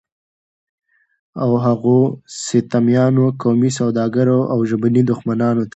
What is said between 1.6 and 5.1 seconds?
هغو ستمیانو، قومي سوداګرو او ژبني